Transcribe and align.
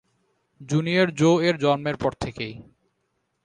Junior 0.61 1.07
Jo 1.11 1.31
এর 1.41 1.55
জন্মের 1.57 1.97
পর 1.97 2.11
থেকেই। 2.19 2.53